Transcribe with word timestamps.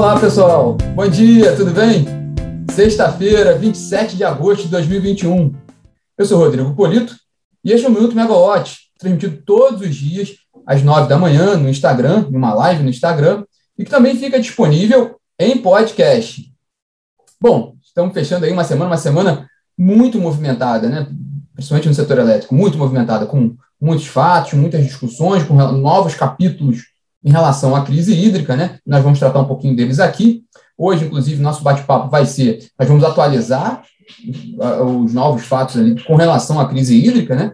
Olá, 0.00 0.18
pessoal. 0.18 0.78
Bom 0.94 1.06
dia, 1.06 1.54
tudo 1.54 1.72
bem? 1.72 2.06
Sexta-feira, 2.72 3.58
27 3.58 4.16
de 4.16 4.24
agosto 4.24 4.62
de 4.62 4.68
2021. 4.68 5.54
Eu 6.16 6.24
sou 6.24 6.38
Rodrigo 6.38 6.74
Polito 6.74 7.14
e 7.62 7.70
este 7.70 7.84
é 7.84 7.88
o 7.90 7.92
Minuto 7.92 8.16
Megawatt, 8.16 8.78
transmitido 8.98 9.42
todos 9.44 9.82
os 9.82 9.94
dias 9.94 10.36
às 10.66 10.82
9 10.82 11.06
da 11.06 11.18
manhã 11.18 11.54
no 11.54 11.68
Instagram, 11.68 12.28
numa 12.30 12.54
live 12.54 12.82
no 12.82 12.88
Instagram, 12.88 13.44
e 13.76 13.84
que 13.84 13.90
também 13.90 14.16
fica 14.16 14.40
disponível 14.40 15.20
em 15.38 15.58
podcast. 15.58 16.50
Bom, 17.38 17.74
estamos 17.82 18.14
fechando 18.14 18.46
aí 18.46 18.52
uma 18.54 18.64
semana, 18.64 18.92
uma 18.92 18.96
semana 18.96 19.50
muito 19.76 20.18
movimentada, 20.18 20.88
né? 20.88 21.06
principalmente 21.52 21.88
no 21.88 21.94
setor 21.94 22.16
elétrico, 22.20 22.54
muito 22.54 22.78
movimentada, 22.78 23.26
com 23.26 23.54
muitos 23.78 24.06
fatos, 24.06 24.54
muitas 24.54 24.82
discussões, 24.82 25.42
com 25.42 25.52
novos 25.56 26.14
capítulos 26.14 26.84
em 27.22 27.30
relação 27.30 27.76
à 27.76 27.84
crise 27.84 28.14
hídrica, 28.14 28.56
né? 28.56 28.78
Nós 28.86 29.02
vamos 29.02 29.18
tratar 29.18 29.40
um 29.40 29.46
pouquinho 29.46 29.76
deles 29.76 30.00
aqui. 30.00 30.44
Hoje, 30.76 31.04
inclusive, 31.04 31.42
nosso 31.42 31.62
bate-papo 31.62 32.08
vai 32.08 32.24
ser, 32.24 32.66
nós 32.78 32.88
vamos 32.88 33.04
atualizar 33.04 33.82
uh, 34.58 34.84
os 35.04 35.12
novos 35.12 35.44
fatos 35.44 35.76
ali 35.76 36.02
com 36.02 36.16
relação 36.16 36.58
à 36.58 36.68
crise 36.68 36.96
hídrica, 36.96 37.36
né? 37.36 37.52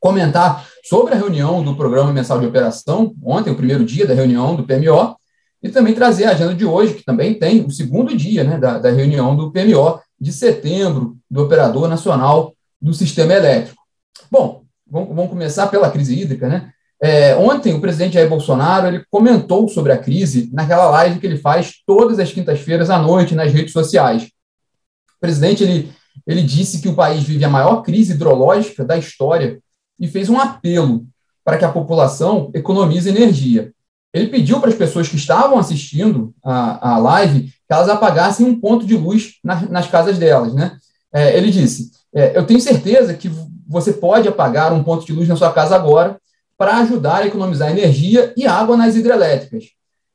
Comentar 0.00 0.66
sobre 0.82 1.14
a 1.14 1.16
reunião 1.16 1.62
do 1.62 1.76
Programa 1.76 2.12
Mensal 2.12 2.40
de 2.40 2.46
Operação, 2.46 3.14
ontem, 3.22 3.50
o 3.50 3.56
primeiro 3.56 3.84
dia 3.84 4.06
da 4.06 4.14
reunião 4.14 4.56
do 4.56 4.64
PMO, 4.64 5.16
e 5.62 5.68
também 5.68 5.94
trazer 5.94 6.24
a 6.24 6.30
agenda 6.32 6.54
de 6.54 6.64
hoje, 6.64 6.94
que 6.94 7.04
também 7.04 7.34
tem 7.34 7.64
o 7.64 7.70
segundo 7.70 8.16
dia 8.16 8.42
né, 8.42 8.58
da, 8.58 8.78
da 8.78 8.90
reunião 8.90 9.36
do 9.36 9.52
PMO 9.52 10.00
de 10.20 10.32
setembro, 10.32 11.16
do 11.30 11.44
Operador 11.44 11.88
Nacional 11.88 12.52
do 12.80 12.92
Sistema 12.92 13.34
Elétrico. 13.34 13.80
Bom, 14.28 14.64
vamos, 14.84 15.14
vamos 15.14 15.30
começar 15.30 15.68
pela 15.68 15.90
crise 15.90 16.20
hídrica, 16.20 16.48
né? 16.48 16.72
É, 17.04 17.34
ontem, 17.34 17.74
o 17.74 17.80
presidente 17.80 18.14
Jair 18.14 18.28
Bolsonaro 18.28 18.86
ele 18.86 19.04
comentou 19.10 19.68
sobre 19.68 19.90
a 19.90 19.98
crise 19.98 20.48
naquela 20.52 20.88
live 20.88 21.18
que 21.18 21.26
ele 21.26 21.36
faz 21.36 21.82
todas 21.84 22.20
as 22.20 22.30
quintas-feiras 22.30 22.90
à 22.90 22.98
noite 22.98 23.34
nas 23.34 23.52
redes 23.52 23.72
sociais. 23.72 24.30
O 25.16 25.20
presidente 25.20 25.64
ele, 25.64 25.92
ele 26.24 26.42
disse 26.44 26.80
que 26.80 26.88
o 26.88 26.94
país 26.94 27.24
vive 27.24 27.44
a 27.44 27.48
maior 27.48 27.82
crise 27.82 28.12
hidrológica 28.12 28.84
da 28.84 28.96
história 28.96 29.58
e 29.98 30.06
fez 30.06 30.28
um 30.28 30.38
apelo 30.38 31.04
para 31.44 31.58
que 31.58 31.64
a 31.64 31.72
população 31.72 32.52
economize 32.54 33.08
energia. 33.08 33.72
Ele 34.14 34.28
pediu 34.28 34.60
para 34.60 34.68
as 34.68 34.76
pessoas 34.76 35.08
que 35.08 35.16
estavam 35.16 35.58
assistindo 35.58 36.32
a, 36.40 36.92
a 36.92 36.98
live 36.98 37.46
que 37.46 37.52
elas 37.74 37.88
apagassem 37.88 38.46
um 38.46 38.60
ponto 38.60 38.86
de 38.86 38.96
luz 38.96 39.40
na, 39.42 39.60
nas 39.62 39.88
casas 39.88 40.18
delas. 40.18 40.54
Né? 40.54 40.78
É, 41.12 41.36
ele 41.36 41.50
disse: 41.50 41.90
é, 42.14 42.38
Eu 42.38 42.46
tenho 42.46 42.60
certeza 42.60 43.12
que 43.14 43.28
você 43.66 43.92
pode 43.92 44.28
apagar 44.28 44.72
um 44.72 44.84
ponto 44.84 45.04
de 45.04 45.12
luz 45.12 45.26
na 45.26 45.34
sua 45.34 45.52
casa 45.52 45.74
agora 45.74 46.21
para 46.56 46.78
ajudar 46.78 47.22
a 47.22 47.26
economizar 47.26 47.70
energia 47.70 48.32
e 48.36 48.46
água 48.46 48.76
nas 48.76 48.94
hidrelétricas. 48.94 49.70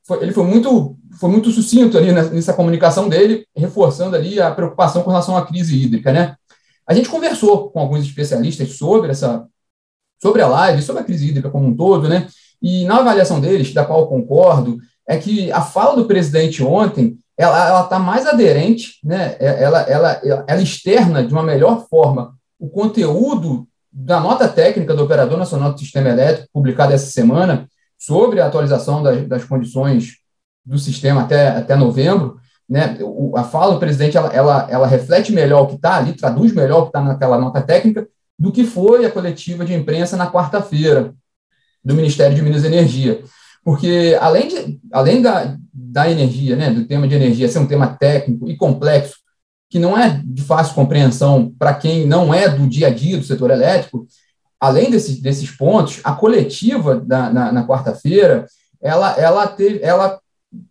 Foi, 0.06 0.22
ele 0.22 0.32
foi 0.32 0.44
muito, 0.44 0.96
foi 1.20 1.30
muito 1.30 1.50
sucinto 1.50 1.98
ali 1.98 2.12
nessa 2.12 2.54
comunicação 2.54 3.08
dele, 3.08 3.46
reforçando 3.54 4.16
ali 4.16 4.40
a 4.40 4.50
preocupação 4.50 5.02
com 5.02 5.10
relação 5.10 5.36
à 5.36 5.44
crise 5.44 5.76
hídrica, 5.76 6.12
né? 6.12 6.36
A 6.86 6.94
gente 6.94 7.10
conversou 7.10 7.70
com 7.70 7.80
alguns 7.80 8.04
especialistas 8.04 8.72
sobre 8.72 9.10
essa, 9.10 9.46
sobre 10.22 10.40
a 10.40 10.48
live, 10.48 10.80
sobre 10.80 11.02
a 11.02 11.04
crise 11.04 11.28
hídrica 11.28 11.50
como 11.50 11.66
um 11.66 11.76
todo, 11.76 12.08
né? 12.08 12.26
E 12.62 12.84
na 12.86 12.96
avaliação 12.96 13.40
deles, 13.40 13.74
da 13.74 13.84
qual 13.84 14.08
concordo, 14.08 14.78
é 15.06 15.18
que 15.18 15.52
a 15.52 15.60
fala 15.60 15.96
do 15.96 16.06
presidente 16.06 16.62
ontem 16.62 17.18
ela 17.36 17.84
está 17.84 17.98
mais 17.98 18.26
aderente, 18.26 18.98
né? 19.04 19.36
Ela, 19.38 19.82
ela, 19.82 20.10
ela, 20.12 20.44
ela 20.48 20.62
externa 20.62 21.22
de 21.22 21.32
uma 21.32 21.42
melhor 21.42 21.86
forma 21.88 22.34
o 22.58 22.68
conteúdo 22.68 23.67
da 24.00 24.20
nota 24.20 24.48
técnica 24.48 24.94
do 24.94 25.02
Operador 25.02 25.36
Nacional 25.36 25.72
do 25.72 25.80
Sistema 25.80 26.08
Elétrico, 26.08 26.48
publicada 26.52 26.94
essa 26.94 27.10
semana, 27.10 27.68
sobre 27.98 28.40
a 28.40 28.46
atualização 28.46 29.02
das, 29.02 29.26
das 29.26 29.44
condições 29.44 30.18
do 30.64 30.78
sistema 30.78 31.22
até, 31.22 31.48
até 31.48 31.74
novembro, 31.74 32.36
né, 32.68 32.96
o, 33.00 33.36
a 33.36 33.42
fala 33.42 33.74
do 33.74 33.80
presidente 33.80 34.16
ela, 34.16 34.32
ela, 34.32 34.68
ela 34.70 34.86
reflete 34.86 35.32
melhor 35.32 35.62
o 35.62 35.66
que 35.66 35.74
está 35.74 35.96
ali, 35.96 36.12
traduz 36.12 36.52
melhor 36.52 36.78
o 36.78 36.82
que 36.82 36.88
está 36.90 37.00
naquela 37.00 37.38
nota 37.38 37.60
técnica, 37.60 38.06
do 38.38 38.52
que 38.52 38.62
foi 38.62 39.04
a 39.04 39.10
coletiva 39.10 39.64
de 39.64 39.74
imprensa 39.74 40.16
na 40.16 40.30
quarta-feira 40.30 41.12
do 41.84 41.94
Ministério 41.94 42.36
de 42.36 42.42
Minas 42.42 42.62
e 42.62 42.68
Energia. 42.68 43.24
Porque, 43.64 44.16
além, 44.20 44.46
de, 44.46 44.80
além 44.92 45.20
da, 45.20 45.56
da 45.72 46.08
energia, 46.08 46.54
né, 46.54 46.70
do 46.70 46.84
tema 46.84 47.08
de 47.08 47.16
energia 47.16 47.48
ser 47.48 47.58
um 47.58 47.66
tema 47.66 47.88
técnico 47.98 48.48
e 48.48 48.56
complexo, 48.56 49.16
que 49.70 49.78
não 49.78 49.98
é 49.98 50.20
de 50.24 50.42
fácil 50.42 50.74
compreensão 50.74 51.52
para 51.58 51.74
quem 51.74 52.06
não 52.06 52.32
é 52.32 52.48
do 52.48 52.66
dia 52.66 52.88
a 52.88 52.90
dia 52.90 53.18
do 53.18 53.24
setor 53.24 53.50
elétrico, 53.50 54.06
além 54.58 54.90
desses, 54.90 55.20
desses 55.20 55.50
pontos, 55.50 56.00
a 56.02 56.12
coletiva 56.12 56.96
da, 56.96 57.30
na, 57.30 57.52
na 57.52 57.66
quarta-feira, 57.66 58.46
ela, 58.80 59.12
ela, 59.18 59.56
ela 59.82 60.20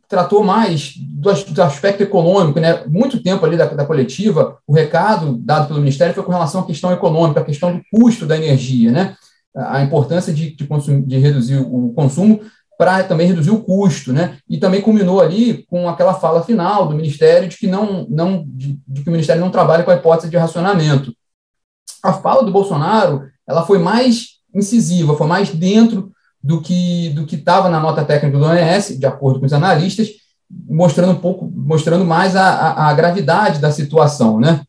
tratou 0.08 0.44
mais 0.44 0.94
do, 0.98 1.32
do, 1.34 1.62
aspecto 1.62 2.02
econômico, 2.02 2.60
né? 2.60 2.84
Muito 2.88 3.22
tempo 3.22 3.46
ali 3.46 3.58
da, 3.58 3.66
da, 3.66 3.86
coletiva, 3.86 4.58
o 4.66 4.74
recado 4.74 5.38
dado 5.38 5.68
pelo 5.68 5.80
Ministério 5.80 6.14
foi 6.14 6.24
com 6.24 6.32
relação 6.32 6.62
à 6.62 6.66
questão 6.66 6.92
econômica, 6.92 7.42
a 7.42 7.46
questão 7.46 7.76
do 7.76 7.84
custo 7.92 8.26
da 8.26 8.38
energia, 8.38 8.92
né? 8.92 9.16
A 9.56 9.82
importância 9.82 10.34
de, 10.34 10.56
de, 10.56 10.66
consumir, 10.66 11.04
de 11.04 11.18
reduzir 11.18 11.58
o 11.58 11.92
consumo 11.94 12.42
para 12.78 13.04
também 13.04 13.28
reduzir 13.28 13.50
o 13.50 13.64
custo, 13.64 14.14
né? 14.14 14.38
E 14.48 14.58
também 14.58 14.82
culminou 14.82 15.20
ali 15.20 15.66
com 15.68 15.90
aquela 15.90 16.14
fala 16.14 16.44
final 16.44 16.88
do 16.88 16.96
Ministério 16.96 17.50
de 17.50 17.58
que 17.58 17.66
não, 17.66 18.06
não 18.10 18.46
de, 18.48 18.80
de, 18.88 19.02
que 19.02 19.10
o 19.10 19.12
Ministério 19.12 19.42
não 19.42 19.50
trabalha 19.50 19.84
com 19.84 19.90
a 19.90 19.96
hipótese 19.96 20.30
de 20.30 20.38
racionamento. 20.38 21.12
A 22.04 22.14
fala 22.14 22.44
do 22.44 22.52
Bolsonaro, 22.52 23.24
ela 23.48 23.66
foi 23.66 23.80
mais 23.80 24.38
incisiva, 24.54 25.18
foi 25.18 25.28
mais 25.28 25.50
dentro 25.50 26.12
do 26.44 26.62
que 26.62 27.10
do 27.10 27.26
que 27.26 27.36
estava 27.36 27.68
na 27.68 27.80
nota 27.80 28.06
técnica 28.06 28.38
do 28.38 28.46
ONS, 28.46 28.98
de 28.98 29.06
acordo 29.06 29.40
com 29.40 29.48
os 29.48 29.54
analistas, 29.54 30.10
mostrando 30.70 31.14
um 31.14 31.20
pouco, 31.20 31.52
mostrando 31.54 32.06
mais 32.06 32.36
a, 32.36 32.48
a, 32.48 32.90
a 32.90 32.94
gravidade 32.94 33.60
da 33.60 33.72
situação, 33.72 34.40
né? 34.40 34.62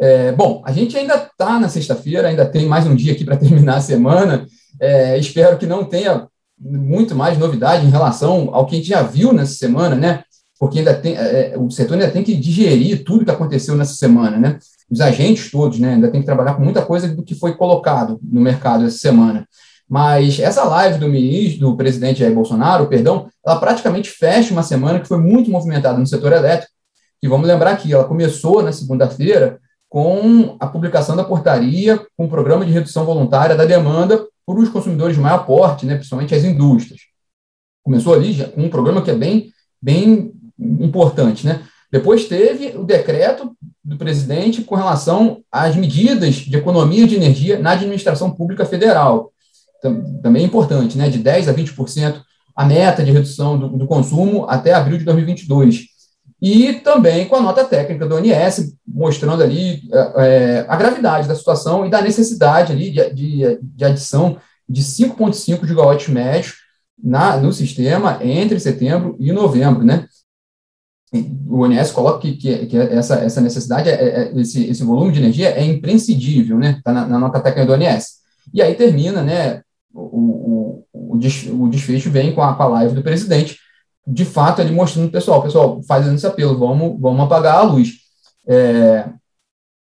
É, 0.00 0.32
bom, 0.32 0.62
a 0.64 0.72
gente 0.72 0.96
ainda 0.96 1.14
está 1.14 1.60
na 1.60 1.68
sexta-feira, 1.68 2.28
ainda 2.28 2.46
tem 2.46 2.64
mais 2.64 2.86
um 2.86 2.96
dia 2.96 3.12
aqui 3.12 3.22
para 3.22 3.36
terminar 3.38 3.76
a 3.76 3.82
semana. 3.82 4.46
É, 4.80 5.18
espero 5.18 5.58
que 5.58 5.66
não 5.66 5.84
tenha 5.84 6.26
muito 6.60 7.14
mais 7.14 7.38
novidade 7.38 7.86
em 7.86 7.90
relação 7.90 8.50
ao 8.52 8.66
que 8.66 8.74
a 8.74 8.78
gente 8.78 8.88
já 8.88 9.02
viu 9.02 9.32
nessa 9.32 9.54
semana, 9.54 9.96
né? 9.96 10.22
Porque 10.58 10.80
ainda 10.80 10.92
tem, 10.92 11.16
é, 11.16 11.54
o 11.56 11.70
setor 11.70 11.94
ainda 11.94 12.10
tem 12.10 12.22
que 12.22 12.36
digerir 12.36 13.02
tudo 13.02 13.24
que 13.24 13.30
aconteceu 13.30 13.74
nessa 13.74 13.94
semana, 13.94 14.36
né? 14.36 14.58
Os 14.90 15.00
agentes 15.00 15.50
todos, 15.50 15.78
né? 15.78 15.94
Ainda 15.94 16.10
tem 16.10 16.20
que 16.20 16.26
trabalhar 16.26 16.54
com 16.54 16.62
muita 16.62 16.82
coisa 16.82 17.08
do 17.08 17.22
que 17.22 17.34
foi 17.34 17.54
colocado 17.54 18.20
no 18.22 18.40
mercado 18.40 18.84
essa 18.84 18.98
semana. 18.98 19.46
Mas 19.88 20.38
essa 20.38 20.62
live 20.64 20.98
do 20.98 21.08
ministro, 21.08 21.70
do 21.70 21.76
presidente 21.76 22.20
Jair 22.20 22.34
Bolsonaro, 22.34 22.86
perdão, 22.86 23.28
ela 23.44 23.58
praticamente 23.58 24.10
fecha 24.10 24.52
uma 24.52 24.62
semana 24.62 25.00
que 25.00 25.08
foi 25.08 25.18
muito 25.18 25.50
movimentada 25.50 25.98
no 25.98 26.06
setor 26.06 26.32
elétrico. 26.32 26.72
E 27.22 27.26
vamos 27.26 27.48
lembrar 27.48 27.76
que 27.76 27.92
ela 27.92 28.04
começou 28.04 28.62
na 28.62 28.70
segunda-feira 28.70 29.58
com 29.88 30.56
a 30.60 30.66
publicação 30.68 31.16
da 31.16 31.24
portaria 31.24 32.00
com 32.16 32.26
o 32.26 32.28
programa 32.28 32.64
de 32.64 32.70
redução 32.70 33.04
voluntária 33.04 33.56
da 33.56 33.64
demanda 33.64 34.24
por 34.50 34.58
os 34.58 34.68
consumidores 34.68 35.14
de 35.14 35.22
maior 35.22 35.46
porte, 35.46 35.86
né, 35.86 35.94
principalmente 35.94 36.34
as 36.34 36.42
indústrias. 36.42 37.02
Começou 37.84 38.14
ali 38.14 38.32
já 38.32 38.50
um 38.56 38.68
programa 38.68 39.00
que 39.00 39.08
é 39.08 39.14
bem, 39.14 39.52
bem 39.80 40.32
importante. 40.58 41.46
Né? 41.46 41.62
Depois 41.88 42.24
teve 42.24 42.76
o 42.76 42.82
decreto 42.82 43.56
do 43.84 43.96
presidente 43.96 44.62
com 44.62 44.74
relação 44.74 45.40
às 45.52 45.76
medidas 45.76 46.34
de 46.34 46.56
economia 46.56 47.06
de 47.06 47.14
energia 47.14 47.60
na 47.60 47.70
administração 47.70 48.32
pública 48.32 48.66
federal. 48.66 49.32
Também 50.20 50.42
é 50.42 50.46
importante, 50.46 50.98
né? 50.98 51.08
de 51.08 51.20
10% 51.20 51.48
a 51.48 51.54
20% 51.54 52.20
a 52.56 52.66
meta 52.66 53.04
de 53.04 53.12
redução 53.12 53.56
do, 53.56 53.68
do 53.68 53.86
consumo 53.86 54.46
até 54.48 54.74
abril 54.74 54.98
de 54.98 55.04
2022 55.04 55.86
e 56.40 56.72
também 56.74 57.26
com 57.26 57.36
a 57.36 57.42
nota 57.42 57.64
técnica 57.64 58.06
do 58.06 58.16
ONS, 58.16 58.74
mostrando 58.86 59.42
ali 59.42 59.82
é, 60.16 60.64
a 60.66 60.76
gravidade 60.76 61.28
da 61.28 61.34
situação 61.34 61.84
e 61.84 61.90
da 61.90 62.00
necessidade 62.00 62.72
ali 62.72 62.90
de, 62.90 63.10
de, 63.14 63.58
de 63.62 63.84
adição 63.84 64.38
de 64.68 64.82
5,5 64.82 65.66
gigawatts 65.66 66.08
médios 66.08 66.54
na, 67.02 67.36
no 67.36 67.52
sistema 67.52 68.18
entre 68.22 68.58
setembro 68.58 69.16
e 69.18 69.32
novembro, 69.32 69.84
né? 69.84 70.06
O 71.12 71.64
ONS 71.64 71.90
coloca 71.90 72.20
que, 72.20 72.36
que, 72.36 72.66
que 72.66 72.76
essa, 72.76 73.16
essa 73.16 73.40
necessidade, 73.40 73.88
é, 73.88 73.94
é, 73.94 74.40
esse, 74.40 74.64
esse 74.66 74.84
volume 74.84 75.10
de 75.12 75.18
energia 75.18 75.48
é 75.48 75.64
imprescindível, 75.64 76.56
né? 76.56 76.76
Está 76.78 76.92
na, 76.92 77.06
na, 77.06 77.18
nota 77.18 77.40
técnica 77.40 77.66
do 77.66 77.72
ONS. 77.72 78.20
E 78.54 78.62
aí 78.62 78.74
termina, 78.74 79.20
né? 79.20 79.60
O, 79.92 80.84
o, 80.92 81.14
o, 81.14 81.68
desfecho 81.68 82.10
vem 82.10 82.32
com 82.32 82.42
a, 82.42 82.54
com 82.54 82.62
a 82.62 82.66
live 82.66 82.94
do 82.94 83.02
presidente, 83.02 83.58
de 84.06 84.24
fato, 84.24 84.60
ele 84.60 84.72
mostrando 84.72 85.08
o 85.08 85.12
pessoal, 85.12 85.42
pessoal, 85.42 85.80
fazendo 85.86 86.16
esse 86.16 86.26
apelo, 86.26 86.58
vamos, 86.58 87.00
vamos 87.00 87.20
apagar 87.20 87.56
a 87.56 87.62
luz, 87.62 87.90
é, 88.46 89.06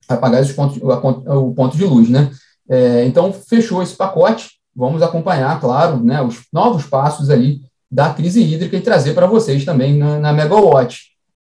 apagar 0.08 0.42
os 0.42 0.52
pontos, 0.52 0.82
o 0.82 1.54
ponto 1.54 1.78
de 1.78 1.86
luz, 1.86 2.10
né? 2.10 2.32
É, 2.70 3.06
então, 3.06 3.32
fechou 3.32 3.82
esse 3.82 3.96
pacote, 3.96 4.52
vamos 4.76 5.02
acompanhar, 5.02 5.60
claro, 5.60 6.04
né, 6.04 6.22
os 6.22 6.42
novos 6.52 6.86
passos 6.86 7.30
ali 7.30 7.62
da 7.90 8.14
crise 8.14 8.44
hídrica 8.44 8.76
e 8.76 8.82
trazer 8.82 9.14
para 9.14 9.26
vocês 9.26 9.64
também 9.64 9.98
na, 9.98 10.20
na 10.20 10.34
Megawatt. 10.34 11.00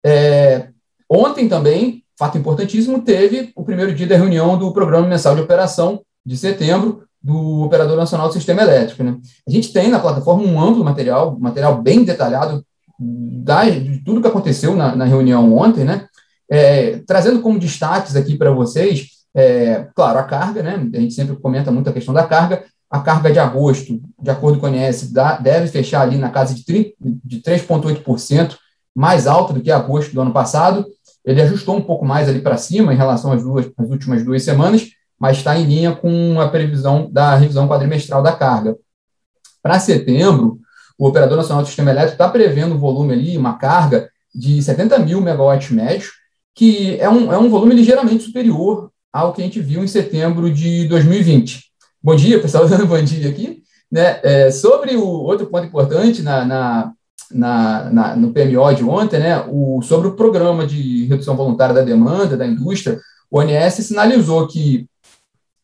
É, 0.05 0.67
ontem 1.09 1.47
também, 1.47 2.03
fato 2.17 2.37
importantíssimo, 2.37 3.01
teve 3.01 3.51
o 3.55 3.63
primeiro 3.63 3.95
dia 3.95 4.07
da 4.07 4.17
reunião 4.17 4.57
do 4.57 4.73
Programa 4.73 5.07
Mensal 5.07 5.35
de 5.35 5.41
Operação 5.41 6.01
de 6.25 6.37
setembro, 6.37 7.03
do 7.23 7.63
Operador 7.63 7.95
Nacional 7.95 8.27
do 8.27 8.33
Sistema 8.33 8.63
Elétrico. 8.63 9.03
Né? 9.03 9.17
A 9.47 9.51
gente 9.51 9.71
tem 9.71 9.89
na 9.89 9.99
plataforma 9.99 10.43
um 10.43 10.59
amplo 10.59 10.83
material, 10.83 11.37
material 11.39 11.81
bem 11.81 12.03
detalhado, 12.03 12.65
da, 12.99 13.69
de 13.69 13.99
tudo 13.99 14.21
que 14.21 14.27
aconteceu 14.27 14.75
na, 14.75 14.95
na 14.95 15.05
reunião 15.05 15.53
ontem, 15.55 15.83
né? 15.83 16.07
É, 16.49 16.99
trazendo 17.07 17.41
como 17.41 17.59
destaques 17.59 18.15
aqui 18.15 18.37
para 18.37 18.51
vocês, 18.51 19.07
é, 19.35 19.87
claro, 19.95 20.19
a 20.19 20.23
carga, 20.23 20.61
né? 20.61 20.89
A 20.93 20.99
gente 20.99 21.13
sempre 21.13 21.35
comenta 21.35 21.71
muito 21.71 21.89
a 21.89 21.93
questão 21.93 22.13
da 22.13 22.25
carga. 22.25 22.63
A 22.89 22.99
carga 22.99 23.31
de 23.31 23.39
agosto, 23.39 23.99
de 24.21 24.29
acordo 24.29 24.59
com 24.59 24.67
o 24.67 24.69
INS, 24.69 25.11
dá, 25.11 25.37
deve 25.37 25.67
fechar 25.67 26.01
ali 26.01 26.17
na 26.17 26.29
casa 26.29 26.53
de, 26.53 26.95
de 27.01 27.41
3,8%, 27.41 28.55
mais 28.95 29.25
alta 29.25 29.51
do 29.51 29.61
que 29.61 29.71
agosto 29.71 30.13
do 30.13 30.21
ano 30.21 30.31
passado. 30.31 30.85
Ele 31.25 31.41
ajustou 31.41 31.75
um 31.75 31.81
pouco 31.81 32.05
mais 32.05 32.29
ali 32.29 32.39
para 32.39 32.57
cima 32.57 32.93
em 32.93 32.97
relação 32.97 33.31
às, 33.31 33.41
duas, 33.41 33.67
às 33.77 33.89
últimas 33.89 34.23
duas 34.23 34.43
semanas, 34.43 34.89
mas 35.19 35.38
está 35.38 35.57
em 35.57 35.65
linha 35.65 35.95
com 35.95 36.39
a 36.39 36.48
previsão 36.50 37.10
da 37.12 37.36
revisão 37.36 37.68
quadrimestral 37.68 38.21
da 38.21 38.33
carga. 38.33 38.77
Para 39.62 39.80
setembro, 39.80 40.60
o 40.98 41.07
Operador 41.07 41.38
Nacional 41.38 41.63
do 41.63 41.68
Sistema 41.68 41.92
Elétrico 41.92 42.13
está 42.13 42.30
prevendo 42.30 42.75
um 42.75 42.80
volume 42.80 43.13
ali, 43.13 43.38
uma 43.38 43.57
carga 43.57 44.10
de 44.33 44.62
70 44.62 45.00
mil 45.00 45.21
megawatts 45.21 45.71
médios, 45.71 46.12
que 46.56 46.98
é 47.00 47.10
um, 47.10 47.31
é 47.31 47.38
um 47.38 47.50
volume 47.50 47.75
ligeiramente 47.75 48.24
superior 48.24 48.92
ao 49.12 49.33
que 49.33 49.42
a 49.42 49.45
gente 49.45 49.62
viu 49.62 49.83
em 49.83 49.88
setembro 49.88 50.51
de 50.51 50.88
2020. 50.88 51.63
Bom 52.01 52.15
dia, 52.15 52.42
pessoal, 52.42 52.68
dando 52.69 52.88
bom 52.88 53.01
dia 53.01 53.30
aqui. 53.30 53.63
Né? 53.92 54.19
É, 54.24 54.51
sobre 54.51 54.95
o 54.95 55.06
outro 55.06 55.48
ponto 55.48 55.68
importante 55.68 56.21
na, 56.21 56.44
na, 56.44 56.94
na, 57.31 57.89
na, 57.92 58.15
no 58.15 58.33
PMO 58.33 58.74
de 58.75 58.83
ontem, 58.83 59.19
né, 59.19 59.45
o, 59.48 59.81
sobre 59.83 60.07
o 60.07 60.15
programa 60.15 60.65
de 60.65 61.06
redução 61.06 61.36
voluntária 61.36 61.75
da 61.75 61.81
demanda 61.81 62.36
da 62.36 62.45
indústria, 62.45 63.00
o 63.30 63.39
ONS 63.39 63.74
sinalizou 63.75 64.48
que 64.48 64.88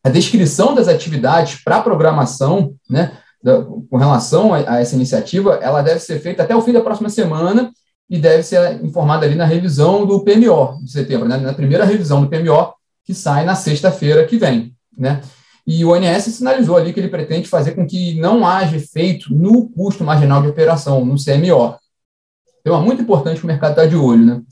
a 0.02 0.08
descrição 0.08 0.74
das 0.74 0.88
atividades 0.88 1.62
para 1.62 1.82
programação, 1.82 2.74
né, 2.88 3.12
da, 3.42 3.62
com 3.62 3.96
relação 3.96 4.54
a, 4.54 4.58
a, 4.58 4.80
essa 4.80 4.94
iniciativa, 4.94 5.58
ela 5.62 5.82
deve 5.82 6.00
ser 6.00 6.20
feita 6.20 6.42
até 6.42 6.54
o 6.54 6.62
fim 6.62 6.72
da 6.72 6.80
próxima 6.80 7.08
semana 7.08 7.70
e 8.08 8.18
deve 8.18 8.42
ser 8.42 8.82
informada 8.84 9.24
ali 9.24 9.34
na 9.34 9.44
revisão 9.44 10.04
do 10.04 10.24
PMO 10.24 10.82
de 10.82 10.90
setembro, 10.90 11.28
né, 11.28 11.36
na 11.36 11.54
primeira 11.54 11.84
revisão 11.84 12.22
do 12.22 12.28
PMO, 12.28 12.72
que 13.04 13.14
sai 13.14 13.44
na 13.44 13.54
sexta-feira 13.54 14.26
que 14.26 14.36
vem. 14.36 14.74
Né? 14.96 15.20
E 15.66 15.84
o 15.84 15.92
ONS 15.92 16.24
sinalizou 16.24 16.76
ali 16.76 16.92
que 16.92 17.00
ele 17.00 17.08
pretende 17.08 17.48
fazer 17.48 17.72
com 17.72 17.86
que 17.86 18.18
não 18.18 18.46
haja 18.46 18.76
efeito 18.76 19.32
no 19.34 19.68
custo 19.68 20.02
marginal 20.02 20.42
de 20.42 20.48
operação, 20.48 21.04
no 21.04 21.16
CMO. 21.16 21.76
Então, 22.60 22.76
é 22.76 22.84
muito 22.84 23.02
importante 23.02 23.38
que 23.38 23.44
o 23.44 23.46
mercado 23.46 23.70
está 23.70 23.86
de 23.86 23.96
olho. 23.96 24.24
Né? 24.26 24.42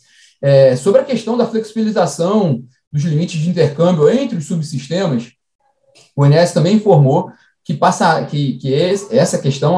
É, 0.41 0.77
sobre 0.77 1.01
a 1.01 1.05
questão 1.05 1.37
da 1.37 1.47
flexibilização 1.47 2.63
dos 2.93 3.03
limites 3.03 3.41
de 3.41 3.51
intercâmbio 3.51 4.09
entre 4.09 4.39
os 4.39 4.47
subsistemas, 4.47 5.33
o 6.19 6.25
ONS 6.25 6.53
também 6.53 6.75
informou 6.75 7.31
que, 7.65 7.73
passa, 7.73 8.25
que, 8.25 8.55
que 8.55 8.75
essa 8.75 9.39
questão 9.39 9.77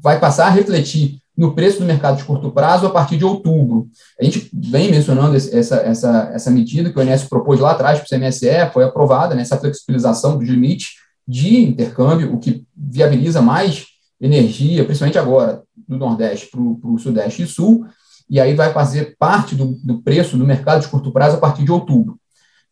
vai 0.00 0.20
passar 0.20 0.46
a 0.46 0.50
refletir 0.50 1.18
no 1.36 1.52
preço 1.52 1.80
do 1.80 1.84
mercado 1.84 2.16
de 2.16 2.22
curto 2.22 2.52
prazo 2.52 2.86
a 2.86 2.90
partir 2.90 3.16
de 3.16 3.24
outubro. 3.24 3.88
A 4.20 4.22
gente 4.22 4.48
vem 4.52 4.88
mencionando 4.88 5.34
essa, 5.34 5.76
essa, 5.78 6.30
essa 6.32 6.50
medida 6.52 6.92
que 6.92 6.98
o 6.98 7.02
INSS 7.02 7.28
propôs 7.28 7.58
lá 7.58 7.72
atrás 7.72 7.98
para 7.98 8.06
o 8.06 8.08
CMSE, 8.08 8.70
foi 8.72 8.84
aprovada, 8.84 9.34
né, 9.34 9.42
essa 9.42 9.58
flexibilização 9.58 10.38
dos 10.38 10.48
limites 10.48 10.90
de 11.26 11.64
intercâmbio, 11.64 12.32
o 12.32 12.38
que 12.38 12.64
viabiliza 12.76 13.42
mais 13.42 13.86
energia, 14.20 14.84
principalmente 14.84 15.18
agora, 15.18 15.60
do 15.88 15.96
Nordeste 15.96 16.50
para 16.52 16.60
o 16.60 16.98
Sudeste 17.00 17.42
e 17.42 17.46
Sul, 17.48 17.84
e 18.30 18.38
aí 18.38 18.54
vai 18.54 18.72
fazer 18.72 19.16
parte 19.18 19.56
do, 19.56 19.76
do 19.82 20.00
preço 20.02 20.36
do 20.36 20.46
mercado 20.46 20.82
de 20.82 20.88
curto 20.88 21.10
prazo 21.10 21.36
a 21.36 21.40
partir 21.40 21.64
de 21.64 21.72
outubro. 21.72 22.16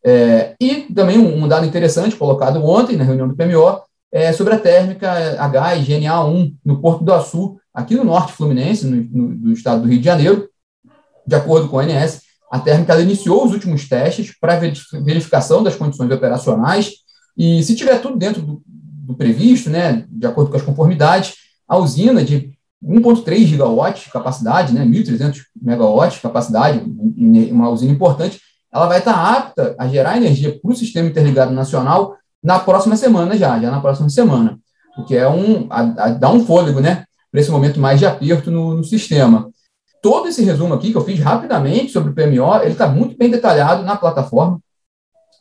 É, 0.04 0.54
e 0.60 0.93
também 0.93 1.19
um, 1.19 1.44
um, 1.44 1.49
dado 1.49 1.66
interessante 1.66 2.16
colocado 2.16 2.64
ontem 2.64 2.96
na 2.96 3.04
reunião 3.04 3.28
do 3.28 3.37
PMO 3.37 3.81
é 4.10 4.32
sobre 4.32 4.54
a 4.54 4.58
térmica 4.58 5.10
H 5.40 5.76
e 5.76 5.84
GNA1 5.84 6.54
no 6.64 6.81
Porto 6.81 7.04
do 7.04 7.12
Açu, 7.12 7.56
aqui 7.72 7.94
no 7.94 8.04
norte 8.04 8.32
fluminense, 8.32 8.87
no, 8.87 8.96
no, 8.96 9.34
do 9.37 9.52
estado 9.52 9.82
do 9.82 9.88
Rio 9.88 9.99
de 9.99 10.04
Janeiro. 10.04 10.49
De 11.26 11.37
acordo 11.37 11.69
com 11.69 11.78
a 11.78 11.84
ANS, 11.84 12.20
a 12.50 12.58
térmica 12.58 13.00
iniciou 13.00 13.46
os 13.46 13.52
últimos 13.52 13.88
testes 13.88 14.37
para 14.38 14.58
verificação 14.58 15.62
das 15.62 15.76
condições 15.76 16.10
operacionais 16.10 16.93
e, 17.37 17.62
se 17.62 17.75
tiver 17.75 17.98
tudo 18.00 18.19
dentro 18.19 18.43
do, 18.43 18.62
do 18.66 19.14
previsto, 19.14 19.70
né, 19.70 20.05
de 20.08 20.26
acordo 20.26 20.50
com 20.50 20.56
as 20.56 20.62
conformidades, 20.62 21.34
a 21.66 21.78
usina 21.78 22.22
de 22.22 22.52
1,3 22.84 23.44
gigawatts 23.46 24.05
de 24.05 24.10
capacidade, 24.10 24.75
né, 24.75 24.84
1.300 24.84 25.43
megawatts 25.60 26.16
de 26.16 26.22
capacidade, 26.22 26.82
uma 27.50 27.70
usina 27.70 27.93
importante, 27.93 28.40
ela 28.72 28.86
vai 28.86 28.98
estar 28.98 29.14
apta 29.14 29.74
a 29.78 29.86
gerar 29.86 30.16
energia 30.16 30.58
para 30.58 30.70
o 30.70 30.74
sistema 30.74 31.08
interligado 31.08 31.52
nacional 31.52 32.16
na 32.42 32.58
próxima 32.58 32.96
semana 32.96 33.36
já, 33.36 33.58
já 33.60 33.70
na 33.70 33.80
próxima 33.80 34.08
semana, 34.08 34.58
o 34.96 35.04
que 35.04 35.16
é 35.16 35.28
um, 35.28 35.66
a, 35.70 35.80
a, 35.80 36.08
dá 36.10 36.30
um 36.30 36.44
fôlego, 36.44 36.80
né, 36.80 37.04
para 37.30 37.40
esse 37.40 37.50
momento 37.50 37.78
mais 37.78 37.98
de 37.98 38.06
aperto 38.06 38.50
no, 38.50 38.74
no, 38.74 38.84
sistema. 38.84 39.50
Todo 40.02 40.28
esse 40.28 40.42
resumo 40.42 40.74
aqui 40.74 40.90
que 40.90 40.96
eu 40.96 41.04
fiz 41.04 41.20
rapidamente 41.20 41.92
sobre 41.92 42.10
o 42.10 42.14
PMO, 42.14 42.56
ele 42.62 42.72
está 42.72 42.88
muito 42.88 43.16
bem 43.16 43.30
detalhado 43.30 43.84
na 43.84 43.96
plataforma. 43.96 44.58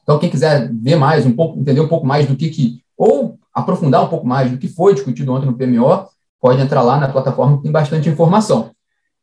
Então, 0.03 0.19
quem 0.19 0.29
quiser 0.29 0.71
ver 0.71 0.95
mais, 0.95 1.25
um 1.25 1.33
pouco, 1.33 1.59
entender 1.59 1.81
um 1.81 1.87
pouco 1.87 2.05
mais 2.05 2.27
do 2.27 2.35
que, 2.35 2.49
que 2.49 2.83
ou 2.95 3.39
aprofundar 3.53 4.03
um 4.03 4.07
pouco 4.07 4.27
mais 4.27 4.51
do 4.51 4.57
que 4.57 4.67
foi 4.67 4.93
discutido 4.93 5.33
ontem 5.33 5.47
no 5.47 5.57
PMO, 5.57 6.07
pode 6.39 6.61
entrar 6.61 6.81
lá 6.81 6.99
na 6.99 7.07
plataforma 7.07 7.61
tem 7.61 7.71
bastante 7.71 8.07
informação. 8.07 8.71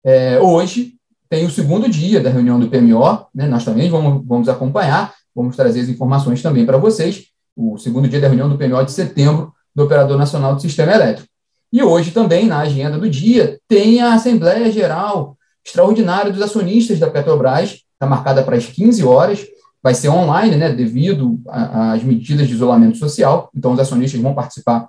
É, 0.05 0.41
hoje 0.41 0.98
tem 1.29 1.45
o 1.45 1.51
segundo 1.51 1.89
dia 1.89 2.21
da 2.21 2.31
reunião 2.31 2.59
do 2.59 2.69
PMO, 2.69 3.27
né, 3.35 3.47
nós 3.47 3.65
também 3.65 3.91
vamos, 3.91 4.25
vamos 4.27 4.49
acompanhar, 4.49 5.15
vamos 5.35 5.57
trazer 5.57 5.81
as 5.81 5.89
informações 5.89 6.43
também 6.43 6.65
para 6.65 6.79
vocês. 6.79 7.27
O 7.57 7.77
segundo 7.77 8.09
dia 8.09 8.21
da 8.21 8.29
reunião 8.29 8.49
do 8.49 8.57
PMO 8.57 8.85
de 8.85 8.93
setembro 8.93 9.53
do 9.75 9.85
Operador 9.85 10.17
Nacional 10.17 10.55
do 10.55 10.63
Sistema 10.63 10.93
Elétrico. 10.93 11.29
E 11.73 11.83
hoje 11.83 12.13
também, 12.13 12.47
na 12.47 12.61
agenda 12.61 12.99
do 12.99 13.11
dia, 13.11 13.59
tem 13.69 14.01
a 14.01 14.15
Assembleia 14.15 14.73
Geral 14.73 15.37
Extraordinária 15.65 16.33
dos 16.33 16.41
Acionistas 16.41 16.99
da 16.99 17.11
Petrobras, 17.11 17.83
está 17.93 18.07
marcada 18.07 18.43
para 18.43 18.57
as 18.57 18.67
15 18.67 19.05
horas, 19.05 19.47
vai 19.83 19.95
ser 19.95 20.09
online, 20.09 20.57
né, 20.57 20.73
devido 20.73 21.39
às 21.47 22.03
medidas 22.03 22.49
de 22.49 22.55
isolamento 22.55 22.97
social, 22.97 23.51
então 23.55 23.73
os 23.73 23.79
acionistas 23.79 24.21
vão 24.21 24.35
participar 24.35 24.89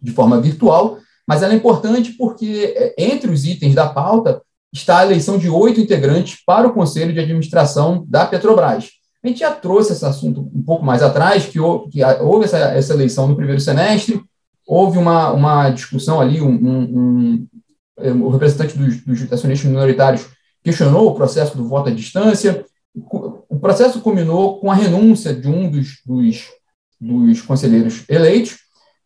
de 0.00 0.12
forma 0.12 0.40
virtual, 0.40 0.98
mas 1.26 1.42
ela 1.42 1.52
é 1.52 1.56
importante 1.56 2.12
porque, 2.12 2.74
é, 2.74 2.94
entre 2.96 3.30
os 3.30 3.44
itens 3.44 3.74
da 3.74 3.86
pauta, 3.86 4.40
está 4.72 4.98
a 4.98 5.04
eleição 5.04 5.38
de 5.38 5.48
oito 5.48 5.80
integrantes 5.80 6.42
para 6.44 6.68
o 6.68 6.72
Conselho 6.72 7.12
de 7.12 7.20
Administração 7.20 8.04
da 8.06 8.26
Petrobras. 8.26 8.90
A 9.22 9.28
gente 9.28 9.40
já 9.40 9.50
trouxe 9.50 9.92
esse 9.92 10.04
assunto 10.04 10.48
um 10.54 10.62
pouco 10.62 10.84
mais 10.84 11.02
atrás, 11.02 11.46
que 11.46 11.58
houve, 11.58 12.00
essa, 12.44 12.58
essa 12.58 12.94
eleição 12.94 13.26
no 13.26 13.36
primeiro 13.36 13.60
semestre, 13.60 14.22
houve 14.66 14.98
uma, 14.98 15.32
uma 15.32 15.70
discussão 15.70 16.20
ali, 16.20 16.40
um, 16.40 16.50
um, 16.50 17.48
um, 17.98 18.22
o 18.22 18.28
representante 18.28 18.76
dos, 18.76 19.02
dos 19.04 19.32
acionistas 19.32 19.68
minoritários 19.68 20.26
questionou 20.62 21.08
o 21.08 21.14
processo 21.14 21.56
do 21.56 21.66
voto 21.66 21.88
à 21.88 21.92
distância, 21.92 22.64
o 22.94 23.58
processo 23.60 24.00
culminou 24.00 24.60
com 24.60 24.70
a 24.70 24.74
renúncia 24.74 25.34
de 25.34 25.48
um 25.48 25.70
dos, 25.70 26.00
dos, 26.04 26.48
dos 27.00 27.42
conselheiros 27.42 28.04
eleitos, 28.08 28.58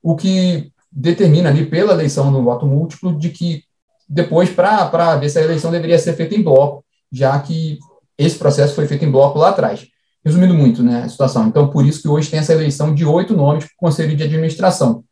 o 0.03 0.17
que 0.17 0.73
determina 0.91 1.49
ali 1.49 1.67
pela 1.67 1.93
eleição 1.93 2.31
no 2.31 2.43
voto 2.43 2.67
múltiplo 2.67 3.17
de 3.17 3.31
que 3.31 3.65
depois, 4.13 4.51
para 4.51 5.17
ver 5.17 5.31
se 5.31 5.39
a 5.39 5.43
eleição 5.43 5.71
deveria 5.71 5.99
ser 5.99 6.13
feita 6.13 6.35
em 6.35 6.43
bloco, 6.43 6.85
já 7.11 7.39
que 7.39 7.79
esse 8.19 8.37
processo 8.37 8.75
foi 8.75 8.87
feito 8.87 9.07
em 9.07 9.11
bloco 9.11 9.39
lá 9.39 9.49
atrás. 9.49 9.87
Resumindo 10.23 10.53
muito 10.53 10.83
né, 10.83 11.05
a 11.05 11.09
situação. 11.09 11.47
Então, 11.47 11.69
por 11.69 11.87
isso 11.87 12.03
que 12.03 12.09
hoje 12.09 12.29
tem 12.29 12.39
essa 12.39 12.53
eleição 12.53 12.95
de 12.95 13.07
oito 13.07 13.35
nomes 13.35 13.65
para 13.65 13.73
o 13.73 13.77
Conselho 13.79 14.15
de 14.15 14.23
Administração. 14.23 15.03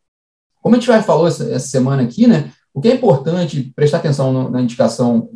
Como 0.61 0.75
a 0.75 0.78
gente 0.78 0.87
vai 0.87 1.02
falou 1.02 1.26
essa, 1.26 1.45
essa, 1.45 1.66
semana 1.66 2.02
aqui, 2.02 2.26
né, 2.26 2.50
o 2.75 2.80
que 2.80 2.88
é 2.88 2.95
importante 2.95 3.73
prestar 3.75 3.97
atenção 3.97 4.35
no, 4.35 4.50
na 4.50 4.61
indicação, 4.61 5.30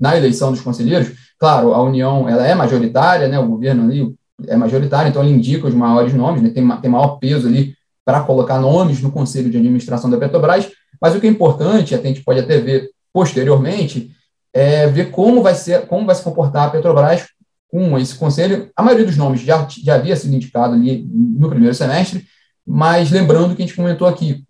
na 0.00 0.16
eleição 0.16 0.50
dos 0.50 0.62
conselheiros, 0.62 1.12
claro, 1.38 1.74
a 1.74 1.82
União 1.82 2.26
ela 2.26 2.46
é 2.46 2.54
majoritária, 2.54 3.28
né, 3.28 3.38
o 3.38 3.46
governo 3.46 3.84
ali 3.84 4.14
é 4.48 4.56
majoritário, 4.56 5.10
então 5.10 5.22
ele 5.22 5.34
indica 5.34 5.68
os 5.68 5.74
maiores 5.74 6.14
nomes, 6.14 6.42
né, 6.42 6.48
tem, 6.48 6.66
tem 6.80 6.90
maior 6.90 7.18
peso 7.18 7.46
ali 7.46 7.74
para 8.06 8.22
colocar 8.22 8.58
nomes 8.58 9.02
no 9.02 9.12
Conselho 9.12 9.50
de 9.50 9.58
Administração 9.58 10.08
da 10.08 10.16
Petrobras, 10.16 10.70
mas 11.00 11.14
o 11.14 11.20
que 11.20 11.26
é 11.26 11.30
importante, 11.30 11.94
a 11.94 11.98
gente 11.98 12.24
pode 12.24 12.40
até 12.40 12.58
ver 12.58 12.88
posteriormente, 13.12 14.10
é 14.52 14.86
ver 14.86 15.10
como 15.10 15.42
vai 15.42 15.54
ser, 15.54 15.86
como 15.86 16.06
vai 16.06 16.14
se 16.14 16.22
comportar 16.22 16.68
a 16.68 16.70
Petrobras 16.70 17.26
com 17.70 17.98
esse 17.98 18.14
conselho. 18.14 18.70
A 18.76 18.82
maioria 18.82 19.06
dos 19.06 19.16
nomes 19.16 19.40
já, 19.40 19.66
já 19.82 19.94
havia 19.94 20.14
sido 20.14 20.34
indicado 20.34 20.74
ali 20.74 21.08
no 21.10 21.48
primeiro 21.48 21.74
semestre, 21.74 22.24
mas 22.66 23.10
lembrando 23.10 23.56
que 23.56 23.62
a 23.62 23.66
gente 23.66 23.76
comentou 23.76 24.06
aqui, 24.06 24.44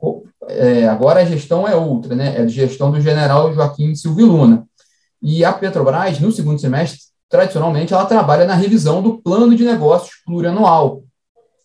é, 0.48 0.88
agora 0.88 1.20
a 1.20 1.24
gestão 1.24 1.66
é 1.66 1.74
outra, 1.74 2.14
né? 2.14 2.36
É 2.36 2.42
a 2.42 2.46
gestão 2.46 2.90
do 2.90 3.00
general 3.00 3.54
Joaquim 3.54 3.94
Silvio 3.94 4.26
Luna. 4.26 4.66
E 5.22 5.44
a 5.44 5.52
Petrobras, 5.52 6.18
no 6.18 6.32
segundo 6.32 6.60
semestre, 6.60 6.98
tradicionalmente, 7.28 7.94
ela 7.94 8.04
trabalha 8.04 8.44
na 8.44 8.54
revisão 8.54 9.00
do 9.00 9.22
plano 9.22 9.56
de 9.56 9.64
negócios 9.64 10.16
plurianual. 10.26 11.04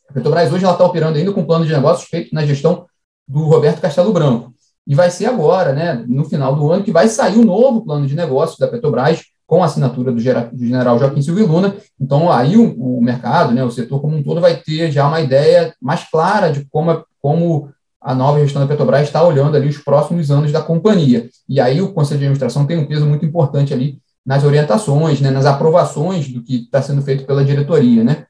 A 0.10 0.14
Petrobras 0.14 0.54
hoje 0.54 0.64
ela 0.64 0.74
está 0.74 0.86
operando 0.86 1.18
ainda 1.18 1.34
com 1.34 1.42
o 1.42 1.46
plano 1.46 1.66
de 1.66 1.74
negócios 1.74 2.08
feito 2.08 2.34
na 2.34 2.46
gestão 2.46 2.86
do 3.28 3.44
Roberto 3.46 3.82
Castelo 3.82 4.14
Branco. 4.14 4.54
E 4.88 4.96
vai 4.96 5.12
ser 5.12 5.26
agora, 5.26 5.74
né, 5.74 6.06
no 6.08 6.24
final 6.24 6.56
do 6.56 6.72
ano, 6.72 6.84
que 6.84 6.92
vai 6.92 7.10
sair 7.10 7.38
o 7.38 7.46
novo 7.46 7.84
plano 7.84 8.08
de 8.08 8.16
negócios 8.16 8.58
da 8.58 8.68
Petrobras, 8.68 9.22
com 9.48 9.64
a 9.64 9.66
assinatura 9.66 10.12
do, 10.12 10.20
general 10.20 11.00
Joaquim 11.00 11.22
Silvio 11.22 11.48
Luna. 11.48 11.76
Então, 12.00 12.32
aí 12.32 12.58
o, 12.58 12.74
o, 12.74 13.02
mercado, 13.02 13.54
né, 13.54 13.64
o 13.64 13.72
setor 13.72 14.02
como 14.02 14.16
um 14.16 14.22
todo, 14.22 14.42
vai 14.42 14.58
ter 14.58 14.92
já 14.92 15.08
uma 15.08 15.22
ideia 15.22 15.74
mais 15.82 16.04
clara 16.10 16.52
de 16.52 16.66
como, 16.70 17.04
como 17.22 17.70
a 18.02 18.14
nova 18.14 18.40
gestão 18.40 18.62
da 18.62 18.68
Petrobras 18.68 19.04
está 19.04 19.24
olhando 19.24 19.56
ali 19.56 19.70
os 19.70 19.78
próximos 19.78 20.30
anos 20.30 20.52
da 20.52 20.62
companhia. 20.62 21.30
E 21.48 21.62
aí 21.62 21.82
o 21.82 21.94
Conselho 21.94 22.20
de 22.20 22.26
Administração 22.26 22.66
tem 22.66 22.78
um 22.78 22.86
peso 22.86 23.06
muito 23.06 23.26
importante 23.26 23.74
ali 23.74 24.00
nas 24.26 24.44
orientações, 24.44 25.22
né, 25.22 25.32
nas 25.32 25.46
aprovações 25.46 26.28
do 26.28 26.44
que 26.44 26.64
está 26.64 26.82
sendo 26.82 27.02
feito 27.02 27.26
pela 27.26 27.46
diretoria, 27.46 28.04
né? 28.04 28.26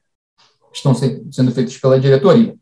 Estão 0.72 0.94
sendo 0.94 1.50
feitos 1.50 1.76
pela 1.78 1.98
diretoria. 1.98 2.54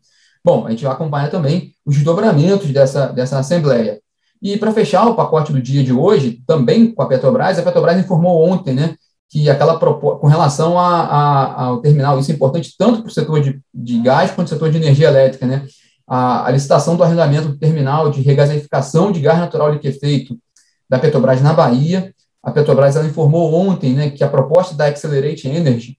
Bom, 0.47 0.65
a 0.65 0.71
gente 0.71 0.85
vai 0.85 0.93
acompanhar 0.93 1.29
também 1.29 1.73
os 1.85 1.97
desdobramentos 1.97 2.71
dessa, 2.71 3.09
dessa 3.09 3.37
Assembleia. 3.37 4.01
E 4.41 4.57
para 4.57 4.73
fechar 4.73 5.05
o 5.09 5.17
pacote 5.17 5.53
do 5.53 5.61
dia 5.61 5.83
de 5.83 5.93
hoje, 5.93 6.41
também 6.47 6.95
com 6.95 7.03
a 7.03 7.09
Petrobras, 7.09 7.59
a 7.59 7.63
Petrobras 7.63 7.99
informou 7.99 8.49
ontem, 8.49 8.73
né, 8.73 8.95
que 9.29 9.51
aquela 9.51 9.77
com 9.77 10.27
relação 10.29 10.79
a, 10.79 11.01
a, 11.01 11.65
ao 11.65 11.81
terminal, 11.81 12.21
isso 12.21 12.31
é 12.31 12.35
importante 12.35 12.77
tanto 12.79 13.01
para 13.01 13.09
o 13.09 13.13
setor 13.13 13.41
de, 13.41 13.61
de 13.75 13.99
gás 13.99 14.31
quanto 14.31 14.47
o 14.47 14.51
setor 14.51 14.71
de 14.71 14.77
energia 14.77 15.09
elétrica, 15.09 15.47
né? 15.47 15.67
A, 16.07 16.47
a, 16.47 16.51
licitação 16.53 16.95
do 16.95 17.03
arrendamento 17.03 17.49
do 17.49 17.59
terminal 17.59 18.09
de 18.09 18.23
regasificação 18.23 19.11
de 19.11 19.19
gás 19.19 19.41
natural 19.41 19.73
liquefeito 19.73 20.39
da 20.89 20.97
Petrobras 20.97 21.43
na 21.43 21.55
Bahia. 21.55 22.15
A 22.41 22.53
Petrobras 22.53 22.95
ela 22.95 23.05
informou 23.05 23.53
ontem 23.53 23.95
né, 23.95 24.11
que 24.11 24.23
a 24.23 24.29
proposta 24.29 24.77
da 24.77 24.87
Accelerate 24.87 25.49
Energy, 25.49 25.99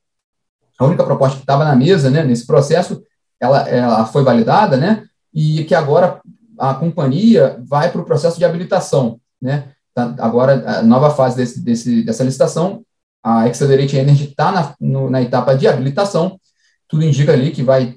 a 0.80 0.86
única 0.86 1.04
proposta 1.04 1.36
que 1.36 1.44
estava 1.44 1.66
na 1.66 1.76
mesa 1.76 2.10
né, 2.10 2.24
nesse 2.24 2.48
processo, 2.48 3.04
ela, 3.40 3.68
ela 3.70 4.06
foi 4.06 4.24
validada, 4.24 4.78
né, 4.78 5.04
e 5.34 5.64
que 5.64 5.76
agora 5.76 6.20
a 6.58 6.74
companhia 6.74 7.62
vai 7.68 7.92
para 7.92 8.02
o 8.02 8.06
processo 8.06 8.38
de 8.38 8.46
habilitação. 8.46 9.20
Né, 9.42 9.70
tá, 9.94 10.16
agora, 10.20 10.80
a 10.80 10.84
nova 10.84 11.12
fase 11.12 11.38
desse, 11.38 11.64
desse, 11.64 12.04
dessa 12.04 12.24
licitação 12.24 12.84
a 13.28 13.44
Accelerate 13.44 13.98
Energy 13.98 14.26
está 14.26 14.52
na, 14.80 15.10
na 15.10 15.22
etapa 15.22 15.54
de 15.54 15.68
habilitação, 15.68 16.40
tudo 16.88 17.04
indica 17.04 17.34
ali 17.34 17.52
que 17.52 17.62
vai, 17.62 17.96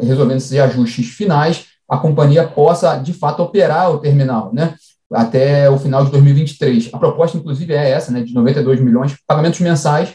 resolvendo 0.00 0.38
esses 0.38 0.58
ajustes 0.58 1.08
finais, 1.08 1.66
a 1.86 1.98
companhia 1.98 2.46
possa, 2.48 2.96
de 2.96 3.12
fato, 3.12 3.42
operar 3.42 3.90
o 3.90 3.98
terminal, 3.98 4.52
né? 4.54 4.74
Até 5.12 5.68
o 5.68 5.78
final 5.78 6.02
de 6.02 6.10
2023. 6.10 6.88
A 6.94 6.98
proposta, 6.98 7.36
inclusive, 7.36 7.74
é 7.74 7.90
essa, 7.90 8.10
né? 8.10 8.22
De 8.22 8.32
92 8.32 8.80
milhões, 8.80 9.14
pagamentos 9.26 9.60
mensais, 9.60 10.14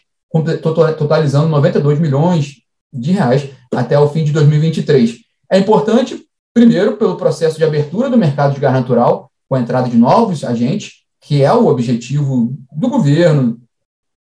totalizando 0.98 1.48
92 1.48 2.00
milhões 2.00 2.56
de 2.92 3.12
reais 3.12 3.52
até 3.74 3.98
o 4.00 4.10
fim 4.10 4.24
de 4.24 4.32
2023. 4.32 5.18
É 5.52 5.58
importante, 5.58 6.26
primeiro, 6.54 6.98
pelo 6.98 7.18
processo 7.18 7.58
de 7.58 7.64
abertura 7.64 8.10
do 8.10 8.18
mercado 8.18 8.54
de 8.54 8.60
gás 8.60 8.74
natural, 8.74 9.32
com 9.48 9.56
a 9.56 9.60
entrada 9.60 9.90
de 9.90 9.98
novos 9.98 10.44
agentes, 10.44 11.04
que 11.22 11.44
é 11.44 11.52
o 11.54 11.68
objetivo 11.68 12.56
do 12.72 12.90
governo, 12.90 13.60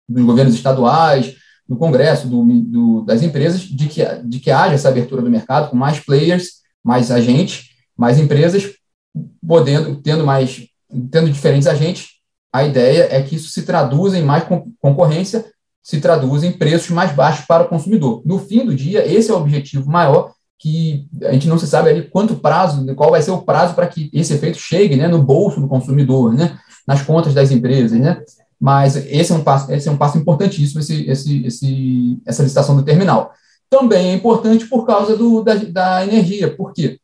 dos 0.09 0.25
governos 0.25 0.55
estaduais, 0.55 1.37
do 1.69 1.77
Congresso, 1.77 2.29
do, 2.29 2.45
do, 2.45 3.03
das 3.03 3.23
empresas, 3.23 3.61
de 3.61 3.89
que, 3.89 4.05
de 4.25 4.41
que 4.41 4.51
haja 4.51 4.75
essa 4.75 4.89
abertura 4.89 5.23
do 5.23 5.31
mercado 5.31 5.71
com 5.71 5.77
mais 5.77 6.01
players, 6.01 6.63
mais 6.83 7.11
agentes, 7.11 7.71
mais 7.97 8.19
empresas, 8.19 8.73
podendo, 9.47 9.97
tendo 10.03 10.25
mais, 10.25 10.67
tendo 11.11 11.31
diferentes 11.31 11.69
agentes. 11.69 12.09
A 12.53 12.65
ideia 12.65 13.09
é 13.11 13.23
que 13.23 13.37
isso 13.37 13.49
se 13.49 13.63
traduza 13.63 14.19
em 14.19 14.25
mais 14.25 14.45
concorrência, 14.81 15.45
se 15.83 16.01
traduza 16.01 16.47
em 16.47 16.53
preços 16.53 16.91
mais 16.91 17.13
baixos 17.13 17.45
para 17.45 17.65
o 17.65 17.69
consumidor. 17.69 18.23
No 18.25 18.39
fim 18.39 18.65
do 18.65 18.75
dia, 18.75 19.07
esse 19.07 19.31
é 19.31 19.35
o 19.35 19.39
objetivo 19.39 19.91
maior, 19.91 20.33
que 20.59 21.09
a 21.25 21.33
gente 21.33 21.49
não 21.49 21.59
se 21.59 21.67
sabe 21.67 21.91
ali 21.91 22.03
quanto 22.03 22.37
prazo, 22.37 22.87
qual 22.95 23.11
vai 23.11 23.21
ser 23.21 23.33
o 23.33 23.43
prazo 23.43 23.75
para 23.75 23.89
que 23.89 24.09
esse 24.13 24.33
efeito 24.33 24.59
chegue 24.59 24.95
né, 24.95 25.09
no 25.09 25.21
bolso 25.21 25.61
do 25.61 25.67
consumidor, 25.67 26.33
né, 26.33 26.57
nas 26.87 27.03
contas 27.03 27.35
das 27.35 27.51
empresas. 27.51 27.99
Né? 27.99 28.23
Mas 28.61 28.95
esse 28.95 29.33
é 29.33 29.35
um 29.35 29.43
passo, 29.43 29.73
esse 29.73 29.89
é 29.89 29.91
um 29.91 29.97
passo 29.97 30.17
importantíssimo, 30.19 30.81
esse, 30.81 31.05
esse, 31.11 31.45
esse, 31.45 32.23
essa 32.25 32.45
licitação 32.45 32.77
do 32.77 32.85
terminal. 32.85 33.33
Também 33.69 34.11
é 34.11 34.15
importante 34.15 34.67
por 34.67 34.87
causa 34.87 35.17
do, 35.17 35.43
da, 35.43 35.55
da 35.55 36.07
energia, 36.07 36.55
porque 36.57 37.01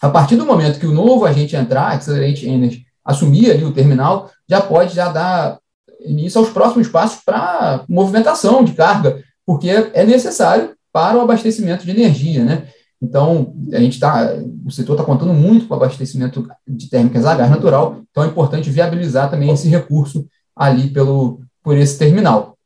a 0.00 0.08
partir 0.08 0.34
do 0.34 0.44
momento 0.44 0.80
que 0.80 0.86
o 0.86 0.92
novo 0.92 1.24
agente 1.24 1.54
entrar, 1.54 1.92
Accelerate 1.92 2.48
Energy, 2.48 2.84
assumir 3.04 3.52
ali 3.52 3.64
o 3.64 3.72
terminal, 3.72 4.28
já 4.48 4.60
pode 4.60 4.92
já 4.92 5.08
dar 5.08 5.61
início 6.04 6.40
aos 6.40 6.50
próximos 6.50 6.88
passos 6.88 7.22
para 7.24 7.84
movimentação 7.88 8.64
de 8.64 8.72
carga, 8.72 9.22
porque 9.46 9.68
é 9.68 10.04
necessário 10.04 10.74
para 10.92 11.18
o 11.18 11.20
abastecimento 11.20 11.84
de 11.84 11.90
energia, 11.90 12.44
né? 12.44 12.68
Então, 13.02 13.52
a 13.72 13.80
gente 13.80 13.94
está, 13.94 14.32
o 14.64 14.70
setor 14.70 14.92
está 14.92 15.04
contando 15.04 15.34
muito 15.34 15.66
com 15.66 15.74
o 15.74 15.76
abastecimento 15.76 16.48
de 16.68 16.88
térmicas 16.88 17.24
a 17.24 17.34
gás 17.34 17.50
natural, 17.50 18.00
então 18.10 18.22
é 18.22 18.28
importante 18.28 18.70
viabilizar 18.70 19.28
também 19.28 19.50
esse 19.50 19.68
recurso 19.68 20.24
ali 20.54 20.88
pelo, 20.88 21.40
por 21.64 21.76
esse 21.76 21.98
terminal. 21.98 22.56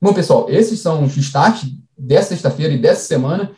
Bom, 0.00 0.12
pessoal, 0.12 0.46
esses 0.50 0.78
são 0.80 1.04
os 1.04 1.14
destaques 1.14 1.70
dessa 1.96 2.30
sexta-feira 2.30 2.74
e 2.74 2.78
dessa 2.78 3.02
semana, 3.06 3.50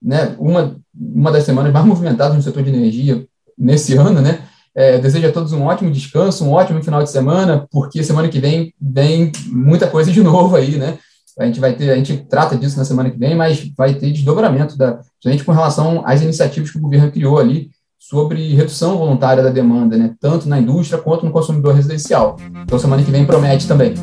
né, 0.00 0.34
uma, 0.38 0.76
uma 0.94 1.30
das 1.30 1.44
semanas 1.44 1.72
mais 1.72 1.84
movimentadas 1.84 2.36
no 2.36 2.42
setor 2.42 2.62
de 2.62 2.70
energia 2.70 3.26
nesse 3.58 3.94
ano, 3.94 4.22
né, 4.22 4.48
é, 4.78 4.96
desejo 4.96 5.26
a 5.26 5.32
todos 5.32 5.52
um 5.52 5.64
ótimo 5.64 5.90
descanso, 5.90 6.44
um 6.44 6.52
ótimo 6.52 6.80
final 6.80 7.02
de 7.02 7.10
semana, 7.10 7.66
porque 7.68 8.04
semana 8.04 8.28
que 8.28 8.38
vem 8.38 8.72
vem 8.80 9.32
muita 9.48 9.88
coisa 9.88 10.12
de 10.12 10.22
novo 10.22 10.54
aí, 10.54 10.76
né? 10.76 10.96
A 11.36 11.44
gente 11.44 11.58
vai 11.58 11.72
ter, 11.72 11.90
a 11.90 11.96
gente 11.96 12.16
trata 12.28 12.56
disso 12.56 12.78
na 12.78 12.84
semana 12.84 13.10
que 13.10 13.18
vem, 13.18 13.34
mas 13.34 13.72
vai 13.76 13.94
ter 13.94 14.12
desdobramento 14.12 14.78
da, 14.78 15.00
gente 15.24 15.42
com 15.42 15.50
relação 15.50 16.02
às 16.06 16.22
iniciativas 16.22 16.70
que 16.70 16.78
o 16.78 16.80
governo 16.80 17.10
criou 17.10 17.40
ali 17.40 17.70
sobre 17.98 18.54
redução 18.54 18.96
voluntária 18.96 19.42
da 19.42 19.50
demanda, 19.50 19.96
né, 19.96 20.14
tanto 20.20 20.48
na 20.48 20.60
indústria 20.60 21.00
quanto 21.02 21.26
no 21.26 21.32
consumidor 21.32 21.74
residencial. 21.74 22.36
Então, 22.62 22.78
semana 22.78 23.02
que 23.02 23.10
vem 23.10 23.26
promete 23.26 23.66
também. 23.66 23.94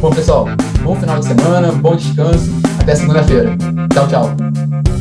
Bom, 0.00 0.10
pessoal, 0.10 0.46
bom 0.82 0.96
final 0.96 1.18
de 1.20 1.26
semana, 1.26 1.72
bom 1.72 1.94
descanso, 1.94 2.50
até 2.80 2.94
segunda-feira. 2.94 3.54
Tchau, 3.92 4.08
tchau. 4.08 4.91